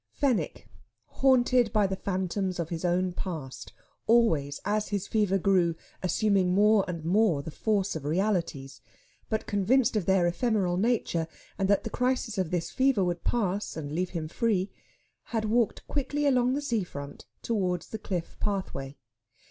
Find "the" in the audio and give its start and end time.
1.85-1.95, 7.43-7.51, 11.83-11.91, 16.55-16.61, 17.89-17.99